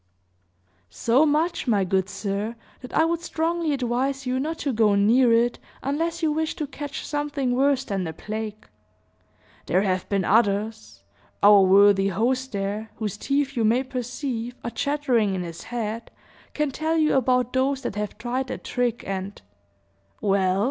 [0.89, 5.31] "So much, my good sir, that I would strongly advise you not to go near
[5.31, 8.67] it, unless you wish to catch something worse than the plague.
[9.67, 11.03] There have been others
[11.43, 16.09] our worthy host, there, whose teeth, you may perceive, are chattering in his head,
[16.55, 19.39] can tell you about those that have tried the trick, and"
[20.19, 20.59] "Well?"